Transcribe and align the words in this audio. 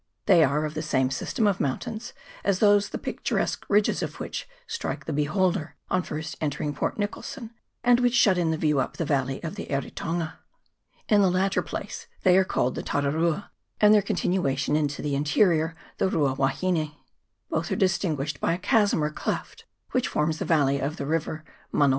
They 0.25 0.43
are 0.43 0.65
of 0.65 0.73
the 0.73 0.81
same 0.81 1.11
system 1.11 1.45
of 1.45 1.59
mountains 1.59 2.13
as 2.43 2.59
tl 2.59 2.89
the 2.89 2.97
picturesque 2.97 3.67
ridges 3.69 4.01
of 4.01 4.19
which 4.19 4.49
strike 4.65 5.05
the 5.05 5.13
beholder 5.13 5.75
on 5.91 6.01
first 6.01 6.35
entering 6.41 6.73
Port 6.73 6.97
Nicholson, 6.97 7.51
and 7.83 7.99
which 7.99 8.25
>hut 8.25 8.35
in 8.35 8.49
the 8.49 8.57
view 8.57 8.79
up 8.79 8.97
the 8.97 9.05
valley 9.05 9.43
of 9.43 9.53
the 9.53 9.67
Eritonga. 9.69 10.39
In 11.07 11.21
the 11.21 11.29
latter 11.29 11.61
place 11.61 12.07
they 12.23 12.35
are 12.35 12.43
called 12.43 12.73
the 12.73 12.81
Tararua, 12.81 13.51
and 13.79 13.93
their 13.93 14.01
continuation 14.01 14.75
into 14.75 15.03
the 15.03 15.13
interior 15.13 15.75
the 15.99 16.09
Rua 16.09 16.33
wahine. 16.33 16.93
Both 17.51 17.71
are 17.71 17.75
distinguished 17.75 18.39
by 18.39 18.53
a 18.53 18.57
chasm 18.57 19.03
or 19.03 19.11
cleft, 19.11 19.65
which 19.91 20.07
forms 20.07 20.39
the 20.39 20.45
valley 20.45 20.79
of 20.79 20.97
the 20.97 21.05
river 21.05 21.43
Manawatu. 21.71 21.89